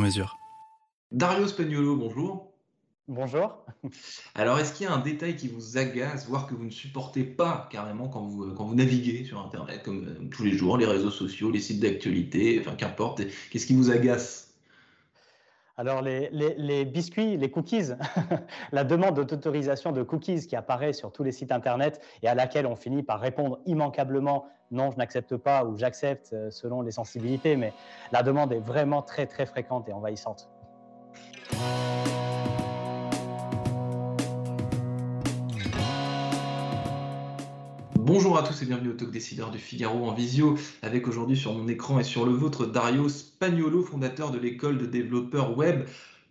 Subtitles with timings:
[0.00, 0.38] mesure.
[1.12, 2.50] Dario Spagnolo, bonjour.
[3.08, 3.64] Bonjour.
[4.36, 7.24] Alors, est-ce qu'il y a un détail qui vous agace, voire que vous ne supportez
[7.24, 10.86] pas carrément quand vous, quand vous naviguez sur Internet, comme euh, tous les jours, les
[10.86, 14.49] réseaux sociaux, les sites d'actualité, enfin qu'importe, qu'est-ce qui vous agace?
[15.80, 17.92] Alors, les, biscuits, les cookies,
[18.72, 22.66] la demande d'autorisation de cookies qui apparaît sur tous les sites Internet et à laquelle
[22.66, 27.56] on finit par répondre immanquablement non, je n'accepte pas ou j'accepte euh, selon les sensibilités,
[27.56, 27.72] mais
[28.12, 30.50] la demande est vraiment très, très fréquente et envahissante.
[38.12, 41.54] Bonjour à tous et bienvenue au Talk Décideur du Figaro en visio, avec aujourd'hui sur
[41.54, 45.84] mon écran et sur le vôtre Dario Spagnolo, fondateur de l'école de développeurs web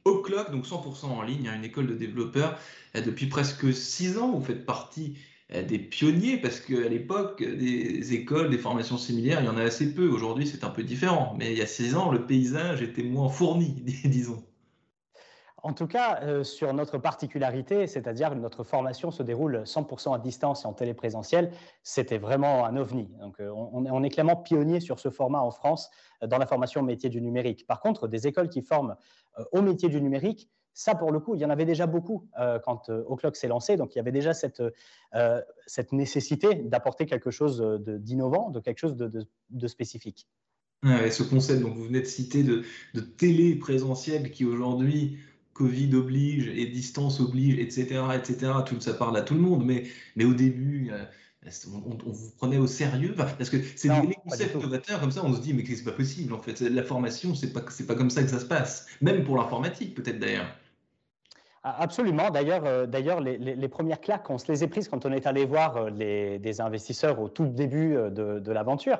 [0.03, 2.59] O'Clock, donc 100% en ligne, hein, une école de développeurs.
[2.97, 5.15] Euh, depuis presque 6 ans, vous faites partie
[5.53, 9.63] euh, des pionniers, parce qu'à l'époque, des écoles, des formations similaires, il y en a
[9.63, 10.09] assez peu.
[10.09, 11.33] Aujourd'hui, c'est un peu différent.
[11.39, 13.69] Mais il y a 6 ans, le paysage était moins fourni,
[14.03, 14.48] disons.
[15.63, 20.63] En tout cas, euh, sur notre particularité, c'est-à-dire notre formation se déroule 100% à distance
[20.63, 21.51] et en téléprésentiel,
[21.83, 23.09] c'était vraiment un ovni.
[23.19, 25.89] Donc, euh, on, est clairement pionnier sur ce format en France
[26.23, 27.67] euh, dans la formation au métier du numérique.
[27.67, 28.95] Par contre, des écoles qui forment
[29.51, 32.29] au métier du numérique, ça, pour le coup, il y en avait déjà beaucoup
[32.63, 33.75] quand O'Clock s'est lancé.
[33.75, 34.61] Donc, il y avait déjà cette,
[35.91, 40.27] nécessité d'apporter quelque chose d'innovant, de, quelque chose de, spécifique.
[40.83, 42.63] ce concept dont vous venez de citer de,
[42.93, 43.59] de télé
[44.31, 45.19] qui aujourd'hui
[45.59, 48.53] Covid oblige et distance oblige, etc., etc.
[48.65, 49.83] Tout ça parle à tout le monde, mais,
[50.15, 51.03] mais au début, euh,
[51.67, 55.41] on, vous prenait au sérieux parce que c'est des concepts novateurs comme ça, on se
[55.41, 56.61] dit mais c'est pas possible en fait?
[56.61, 59.95] La formation, c'est pas c'est pas comme ça que ça se passe, même pour l'informatique
[59.95, 60.47] peut-être d'ailleurs.
[61.63, 62.29] Ah, absolument.
[62.29, 65.45] D'ailleurs, euh, d'ailleurs les, premières claques, on se les est prises quand on est allé
[65.45, 68.99] voir euh, les, des investisseurs au tout début de, de l'aventure.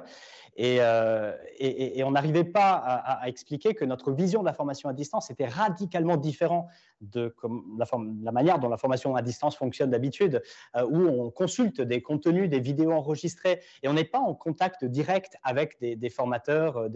[0.59, 5.29] Euh, et, on n'arrivait pas à, expliquer que notre vision de la formation à distance
[5.29, 6.67] était radicalement différente
[7.01, 7.33] de
[7.77, 10.41] la, manière dont la formation à distance fonctionne d'habitude,
[10.75, 14.83] euh, où on consulte des contenus, des vidéos enregistrées, et on n'est pas en contact
[14.83, 16.89] direct avec des, formateurs, euh,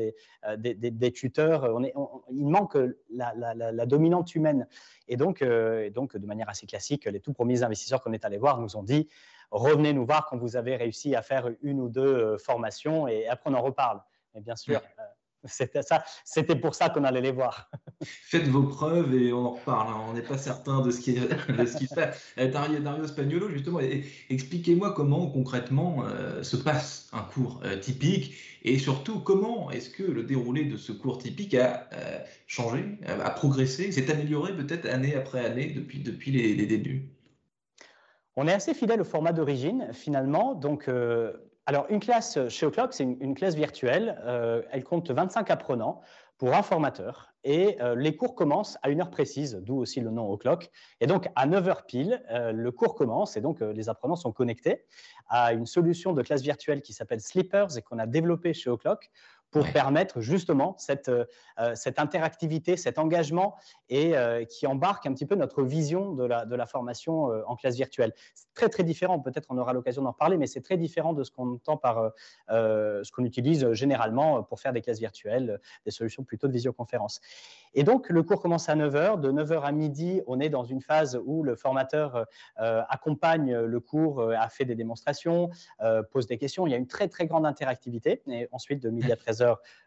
[0.58, 1.80] des, tuteurs.
[2.32, 2.78] il manque
[3.10, 4.68] la, dominante humaine.
[5.08, 8.38] Et donc, et donc, de manière assez classique, les tout premiers investisseurs qu'on est allés
[8.38, 9.10] voir nous ont dit
[9.54, 13.28] revenez nous voir quand vous avez réussi à faire une ou deux euh, formations et
[13.28, 14.02] après on en reparle.
[14.34, 15.04] Mais bien sûr, euh,
[15.46, 17.70] c'était ça, c'était pour ça qu'on allait les voir.
[18.04, 19.90] Faites vos preuves et on en reparle.
[19.90, 20.06] Hein.
[20.10, 22.14] On n'est pas certain de ce qu'il fait.
[22.40, 23.80] Euh, Dario, Dario Spagnolo, justement,
[24.30, 26.04] expliquez-moi comment concrètement
[26.42, 28.34] se passe un cours typique
[28.64, 31.88] et surtout comment est-ce que le déroulé de ce cours typique a
[32.48, 37.14] changé, a progressé, s'est amélioré peut-être année après année depuis, depuis les débuts?
[38.36, 40.56] On est assez fidèle au format d'origine, finalement.
[40.56, 41.34] Donc, euh,
[41.68, 44.20] alors, une classe chez O'Clock, c'est une, classe virtuelle.
[44.26, 46.02] Euh, elle compte 25 apprenants
[46.40, 47.32] pour un formateur.
[47.44, 50.72] Et euh, les cours commencent à une heure précise, d'où aussi le nom O'Clock.
[51.00, 53.38] Et donc, à 9 heures pile, le cours commence.
[53.38, 54.86] Et donc, les apprenants sont connectés
[55.30, 59.12] à une solution de classe virtuelle qui s'appelle Sleepers et qu'on a développée chez O'Clock
[59.54, 61.26] pour permettre justement cette, euh,
[61.60, 63.56] euh, cette interactivité, cet engagement
[63.88, 67.56] et euh, qui embarque un petit peu notre vision de la, de la formation en
[67.56, 68.14] classe virtuelle.
[68.34, 71.24] C'est très très différent, peut-être on aura l'occasion d'en parler, mais c'est très différent de
[71.24, 72.12] ce qu'on entend par
[72.50, 77.22] ce qu'on utilise généralement pour faire des classes virtuelles, des solutions plutôt de visioconférence.
[77.76, 80.82] Et donc le cours commence à 9h, de 9h à midi, on est dans une
[80.82, 82.26] phase où le formateur
[82.58, 85.50] accompagne le cours, a fait des démonstrations,
[86.12, 89.12] pose des questions, il y a une très très grande interactivité, et ensuite de midi
[89.12, 89.43] à 13h,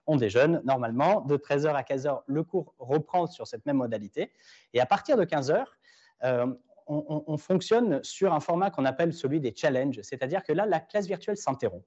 [0.07, 1.21] on déjeune normalement.
[1.23, 4.33] De 13h à 15h, le cours reprend sur cette même modalité.
[4.73, 5.65] Et à partir de 15h,
[6.25, 6.47] euh,
[6.89, 11.07] on, fonctionne sur un format qu'on appelle celui des challenges, c'est-à-dire que là, la classe
[11.07, 11.85] virtuelle s'interrompt.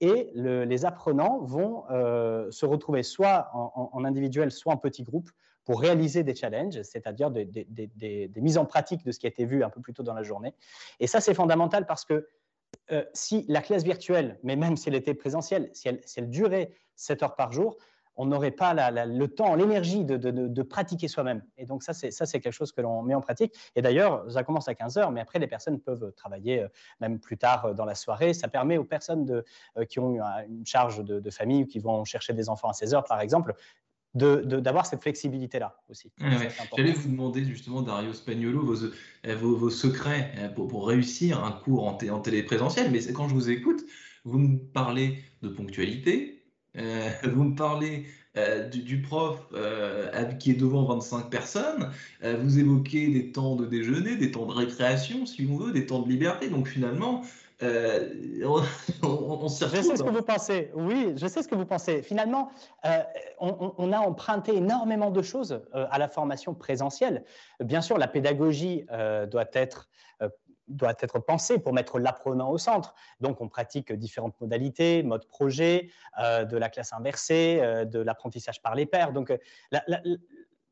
[0.00, 5.30] Et les apprenants vont euh, se retrouver soit en, individuel, soit en petit groupe
[5.64, 9.46] pour réaliser des challenges, c'est-à-dire des, des, mises en pratique de ce qui a été
[9.46, 10.52] vu un peu plus tôt dans la journée.
[10.98, 12.26] Et ça, c'est fondamental parce que
[12.92, 17.22] euh, si la classe virtuelle, mais même si elle était présentielle, si elle, durait 7
[17.22, 17.76] heures par jour,
[18.16, 21.42] on n'aurait pas le temps, l'énergie de, pratiquer soi-même.
[21.56, 23.52] Et donc ça, c'est quelque chose que l'on met en pratique.
[23.74, 26.68] Et d'ailleurs, ça commence à 15 heures, mais après, les personnes peuvent travailler euh,
[27.00, 28.32] même plus tard euh, dans la soirée.
[28.34, 29.42] Ça permet aux personnes
[29.88, 33.04] qui ont une charge de, famille ou qui vont chercher des enfants à 16 heures,
[33.04, 33.54] par exemple,
[34.14, 36.12] d'avoir cette flexibilité-là aussi.
[36.76, 41.98] J'allais vous demander justement, Dario Spagnolo, vos, vos, secrets pour, pour, réussir un cours en,
[42.10, 43.84] en téléprésentiel, mais quand je vous écoute,
[44.24, 46.44] vous me parlez de ponctualité,
[46.74, 48.06] vous me parlez
[48.36, 51.92] euh, du, prof euh, qui est devant 25 personnes,
[52.24, 55.86] euh, vous évoquez des temps de déjeuner, des temps de récréation, si on veut, des
[55.86, 56.48] temps de liberté.
[56.48, 57.22] Donc finalement,
[57.62, 58.62] on,
[59.02, 60.70] on, Je sais ce que vous pensez.
[60.74, 62.02] Oui, je sais ce que vous pensez.
[62.02, 62.50] Finalement,
[63.38, 67.24] on, on, a emprunté énormément de choses à la formation présentielle.
[67.60, 68.86] Bien sûr, la pédagogie
[69.30, 69.88] doit être
[70.68, 72.94] doit être pensé pour mettre l'apprenant au centre.
[73.20, 75.90] Donc, on pratique différentes modalités, mode projet,
[76.20, 79.12] euh, de la classe inversée, euh, de l'apprentissage par les pairs.
[79.12, 79.38] Donc, euh,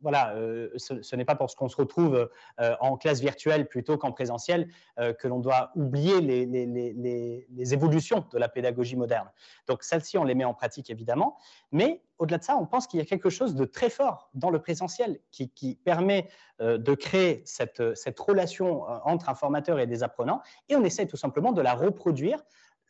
[0.02, 0.34] voilà,
[0.76, 2.28] ce, n'est pas parce qu'on se retrouve
[2.58, 8.49] en classe virtuelle plutôt qu'en présentiel que l'on doit oublier les, les, évolutions de la
[8.49, 9.31] pédagogie moderne.
[9.66, 11.38] Donc, celles-ci, on les met en pratique évidemment,
[11.70, 14.50] mais au-delà de ça, on pense qu'il y a quelque chose de très fort dans
[14.50, 16.28] le présentiel qui, permet
[16.60, 17.82] euh, de créer cette,
[18.20, 21.75] relation euh, entre un formateur et des apprenants, et on essaie tout simplement de la
[21.75, 22.38] reproduire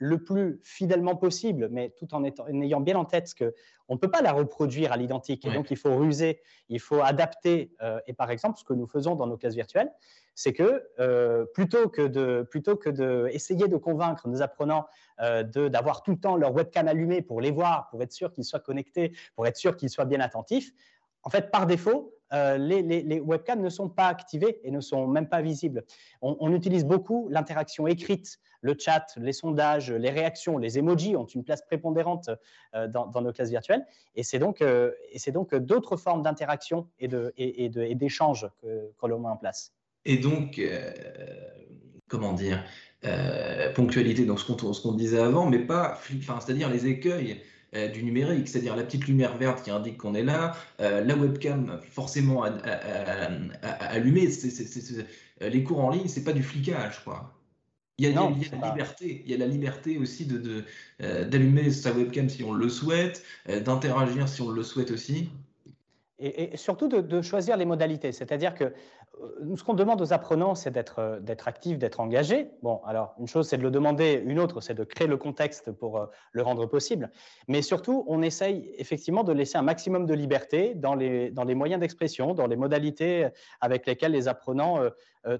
[0.02, 4.20] le plus fidèlement possible, mais tout en, ayant bien en tête qu'on ne peut pas
[4.20, 5.44] la reproduire à l'identique.
[5.44, 7.72] Et donc, il faut ruser, il faut adapter.
[7.82, 9.92] Euh, et par exemple, ce que nous faisons dans nos classes virtuelles,
[10.34, 14.86] c'est que euh, plutôt que de plutôt que de essayer de convaincre nos apprenants
[15.20, 18.44] euh, d'avoir tout le temps leur webcam allumée pour les voir, pour être sûr qu'ils
[18.44, 20.72] soient connectés, pour être sûr qu'ils soient bien attentifs,
[21.22, 25.28] en fait, par défaut, euh, les, webcams ne sont pas activés et ne sont même
[25.28, 25.84] pas visibles.
[26.22, 31.44] On, utilise beaucoup l'interaction écrite, le chat, les sondages, les réactions, les emojis ont une
[31.44, 32.30] place prépondérante
[32.72, 33.84] dans, nos classes virtuelles.
[34.14, 34.64] Et c'est donc,
[35.28, 39.72] donc d'autres formes d'interaction et d'échange et, et que l'on met en place.
[40.04, 40.92] Et donc, euh,
[42.08, 42.64] comment dire,
[43.04, 46.00] euh, ponctualité, donc ce qu'on disait avant, mais pas,
[46.40, 47.40] c'est-à-dire les écueils
[47.74, 51.80] euh, du numérique, c'est-à-dire la petite lumière verte qui indique qu'on est là, la webcam
[51.90, 52.44] forcément
[53.62, 54.28] allumée,
[55.40, 57.32] les cours en ligne, c'est pas du flicage, quoi.
[57.98, 60.64] Il y a, il y a la liberté, il y a la liberté aussi de,
[60.98, 65.30] d'allumer sa webcam si on le souhaite, d'interagir si on le souhaite aussi
[66.22, 68.12] et, surtout de, choisir les modalités.
[68.12, 72.50] C'est-à-dire que euh, ce qu'on demande aux apprenants, c'est d'être, euh, d'être actifs, d'être engagés.
[72.62, 75.72] Bon, alors une chose, c'est de le demander, une autre, c'est de créer le contexte
[75.72, 77.10] pour euh, le rendre possible.
[77.48, 81.54] Mais surtout, on essaye effectivement de laisser un maximum de liberté dans les, dans les
[81.54, 83.28] moyens d'expression, dans les modalités
[83.60, 84.80] avec lesquelles les apprenants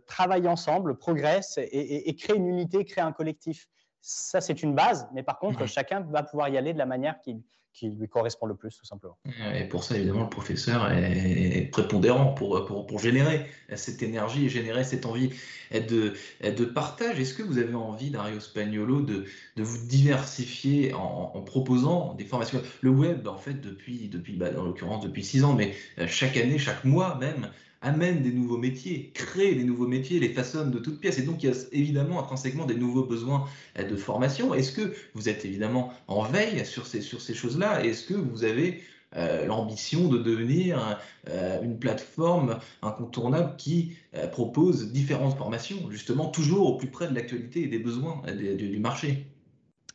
[0.06, 3.68] travaillent ensemble, progressent et, créent une unité, créent un collectif.
[4.04, 7.20] Ça, c'est une base, mais par contre, chacun va pouvoir y aller de la manière
[7.20, 7.36] qui,
[7.72, 9.16] qui lui correspond le plus, tout simplement.
[9.54, 13.46] Et pour ça, évidemment, le professeur est prépondérant pour, pour, pour générer
[13.76, 15.30] cette énergie et générer cette envie
[15.70, 17.20] de, de partage.
[17.20, 19.24] Est-ce que vous avez envie, Dario Spagnolo, de,
[19.56, 22.60] de vous diversifier en, proposant des formations?
[22.80, 26.36] Le web, en fait, depuis, depuis bah, dans l'occurrence, depuis six ans, mais euh, chaque
[26.36, 27.50] année, chaque mois même,
[27.82, 31.18] amène des nouveaux métiers, crée des nouveaux métiers, les façonne de toutes pièces.
[31.18, 33.46] Et donc, il y a évidemment intrinsèquement des nouveaux besoins
[33.78, 34.54] euh, de formation.
[34.54, 37.84] Est-ce que vous êtes évidemment en veille sur ces, choses-là?
[37.84, 38.82] Est-ce que vous avez
[39.16, 40.98] euh, l'ambition de devenir
[41.28, 43.96] euh, une plateforme incontournable qui
[44.30, 48.22] propose différentes formations, justement toujours au plus près de l'actualité et des besoins
[48.56, 49.26] du marché?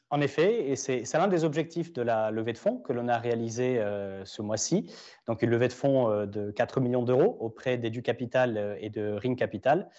[0.10, 3.18] En effet, et c'est l'un des objectifs de la levée de fonds que l'on a
[3.18, 4.90] réalisé euh, ce mois-ci.
[5.28, 8.90] Donc une levée de fonds euh, de 4 millions d'euros auprès d'Edu Capital euh, et
[8.90, 9.90] de Ring Capital.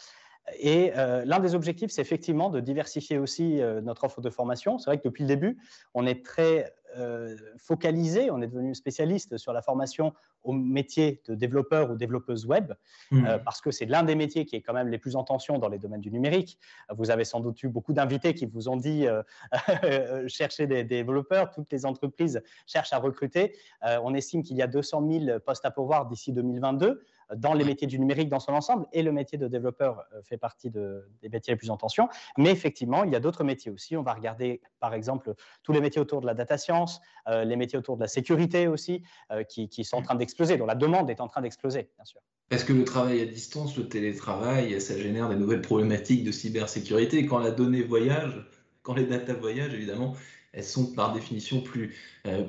[0.60, 4.78] Et l'un des objectifs, c'est effectivement de diversifier aussi notre offre de formation.
[4.78, 5.58] C'est vrai que depuis le début,
[5.92, 10.12] on est très euh, focalisé, on est devenu spécialiste sur la formation
[10.42, 12.72] au métier de développeur ou développeuse web,
[13.10, 13.26] mmh.
[13.26, 15.58] euh, parce que c'est l'un des métiers qui est quand même les plus en tension
[15.58, 16.58] dans les domaines du numérique.
[16.96, 19.22] Vous avez sans doute eu beaucoup d'invités qui vous ont dit euh,
[20.28, 23.56] chercher des, développeurs, toutes les entreprises cherchent à recruter.
[23.82, 27.02] on estime qu'il y a 200 000 postes à pourvoir d'ici 2022
[27.36, 30.38] dans les métiers du numérique dans son ensemble, et le métier de développeur euh, fait
[30.38, 32.08] partie des métiers les plus en tension.
[32.36, 33.96] Mais effectivement, il y a d'autres métiers aussi.
[33.96, 37.56] On va regarder, par exemple, tous les métiers autour de la data science, euh, les
[37.56, 41.10] métiers autour de la sécurité aussi, euh, qui, sont en train d'exploser, dont la demande
[41.10, 42.20] est en train d'exploser, bien sûr.
[42.48, 47.26] Parce que le travail à distance, le télétravail, ça génère des nouvelles problématiques de cybersécurité.
[47.26, 48.46] Quand la donnée voyage,
[48.82, 50.14] quand les data voyagent, évidemment,
[50.52, 51.94] elles sont par définition plus,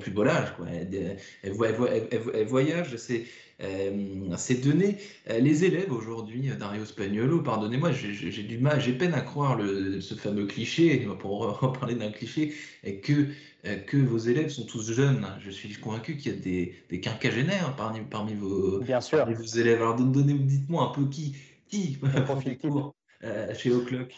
[0.00, 0.54] plus volages.
[0.56, 0.66] Quoi.
[0.70, 3.24] Elles, elles, voyagent, c'est
[3.62, 4.96] euh, ces données.
[5.28, 10.00] Euh, les élèves aujourd'hui, Dario Spagnolo, pardonnez-moi, j'ai du mal, j'ai peine à croire le,
[10.00, 12.54] ce fameux cliché, pour reparler d'un cliché,
[13.02, 13.28] que,
[13.66, 15.26] euh, que vos élèves sont tous jeunes.
[15.40, 19.26] Je suis convaincu qu'il y a des, des quinquagénaires parmi, parmi, vos, Bien sûr.
[19.30, 19.82] vos élèves.
[19.82, 21.36] Alors dites-moi un peu qui,
[21.68, 21.98] qui
[23.54, 24.14] chez O'Clock?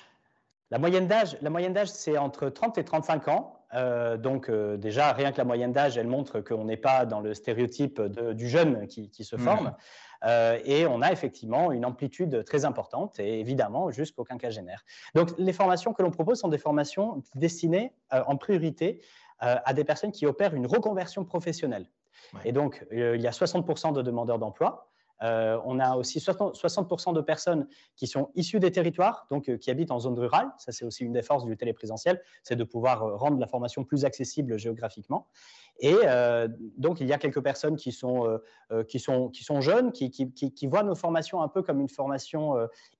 [0.71, 3.62] La moyenne d'âge, c'est entre 30 et 35 ans.
[3.75, 7.35] Euh, donc déjà, rien que la moyenne d'âge, elle montre qu'on n'est pas dans le
[7.35, 9.75] stéréotype du jeune qui, se forme.
[10.65, 14.85] et on a effectivement une amplitude très importante et évidemment jusqu'au quinquagénaire.
[15.15, 19.01] Donc les formations que l'on propose sont des formations destinées en priorité
[19.39, 21.87] à des personnes qui opèrent une reconversion professionnelle.
[22.45, 24.92] Et donc, il y a 60% de demandeurs d'emploi.
[25.23, 29.71] Euh, on a aussi 60%, de personnes qui sont issues des territoires, donc euh, qui
[29.71, 30.51] habitent en zone rurale.
[30.59, 33.85] Ça, c'est aussi une des forces du téléprésentiel, c'est de pouvoir euh, rendre la formation
[33.85, 35.29] plus accessible géographiquement.
[35.81, 35.97] Et
[36.77, 38.41] donc, il y a quelques personnes qui sont,
[38.89, 42.55] qui sont, qui sont jeunes, qui, qui, voient nos formations un peu comme une formation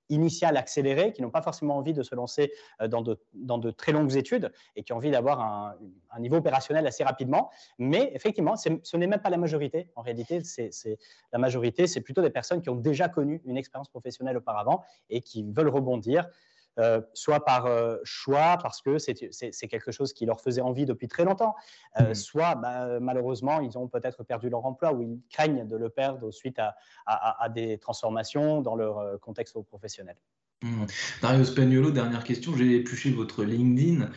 [0.09, 2.51] initiale accélérée, qui n'ont pas forcément envie de se lancer
[2.89, 5.75] dans de, dans de très longues études et qui ont envie d'avoir un,
[6.11, 7.49] un, niveau opérationnel assez rapidement.
[7.79, 9.89] Mais effectivement, ce n'est même pas la majorité.
[9.95, 10.99] En réalité, c'est
[11.31, 15.21] la majorité, c'est plutôt des personnes qui ont déjà connu une expérience professionnelle auparavant et
[15.21, 16.27] qui veulent rebondir.
[16.79, 21.07] Euh, soit par euh, choix, parce que c'est quelque chose qui leur faisait envie depuis
[21.07, 21.53] très longtemps,
[21.99, 22.15] euh, mmh.
[22.15, 26.31] soit bah, malheureusement, ils ont peut-être perdu leur emploi ou ils craignent de le perdre
[26.31, 26.57] suite
[27.05, 30.15] à, des transformations dans leur contexte professionnel.
[30.63, 30.85] Mmh.
[31.21, 34.09] Dario Spagnolo, dernière question, j'ai épluché votre LinkedIn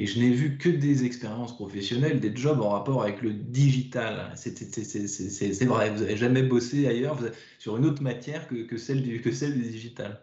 [0.00, 4.32] et je n'ai vu que des expériences professionnelles, des jobs en rapport avec le digital.
[4.34, 7.18] C'est vrai, vous n'avez jamais bossé ailleurs?
[7.60, 10.20] Sur une autre matière que, que, celle, du, que celle du digital.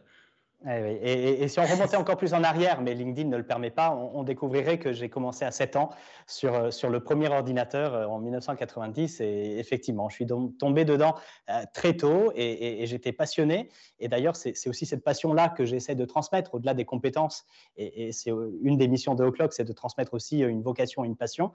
[0.66, 3.92] Eh et, si on remontait encore plus en arrière, mais LinkedIn ne le permet pas,
[3.92, 5.92] on, découvrirait que j'ai commencé à 7 ans
[6.26, 11.14] sur, euh, sur le premier ordinateur euh, en 1990 et effectivement, je suis tombé dedans
[11.50, 13.70] euh, très tôt et, j'étais passionné.
[14.00, 17.46] Et d'ailleurs, c'est aussi cette passion-là que j'essaie de transmettre au-delà des compétences.
[17.76, 21.52] Et, c'est une des missions de O'Clock, c'est de transmettre aussi une vocation, une passion.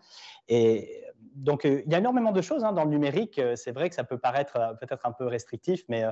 [0.48, 1.02] Et
[1.34, 3.40] donc, il y a énormément de choses hein, dans le numérique.
[3.56, 6.04] C'est vrai que ça peut paraître peut-être un peu restrictif, mais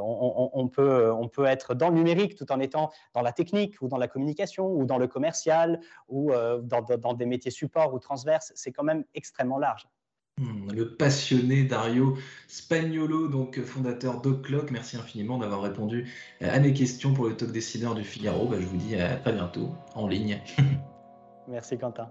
[0.00, 3.88] on, peut, on peut être dans le numérique tout en étant dans la technique ou
[3.88, 8.52] dans la communication ou dans le commercial ou euh, dans, des métiers support ou transverses.
[8.54, 9.88] C'est quand même extrêmement large.
[10.38, 12.18] Hmm, le passionné Dario
[12.48, 17.94] Spagnolo, donc fondateur d'Oclock, merci infiniment d'avoir répondu à mes questions pour le talk décideur
[17.94, 18.48] du Figaro.
[18.48, 20.40] Bah, je vous dis à très bientôt en ligne.
[21.48, 22.10] merci Quentin.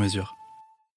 [0.00, 0.39] mesure.